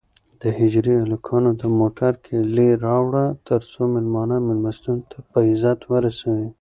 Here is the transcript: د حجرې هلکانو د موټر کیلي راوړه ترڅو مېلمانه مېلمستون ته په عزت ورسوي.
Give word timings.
د 0.41 0.43
حجرې 0.57 0.95
هلکانو 1.03 1.49
د 1.61 1.63
موټر 1.79 2.11
کیلي 2.25 2.69
راوړه 2.85 3.25
ترڅو 3.47 3.81
مېلمانه 3.93 4.35
مېلمستون 4.47 4.97
ته 5.09 5.17
په 5.29 5.37
عزت 5.49 5.79
ورسوي. 5.91 6.49